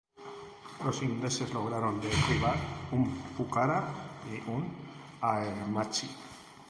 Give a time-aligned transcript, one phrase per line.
[0.83, 2.55] Los ingleses lograron derribar
[2.91, 3.07] un
[3.37, 3.83] Pucará
[4.33, 4.67] y un
[5.21, 6.07] Aermacchi.